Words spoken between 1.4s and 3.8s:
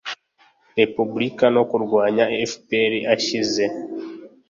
no kurwanya FPR ashyize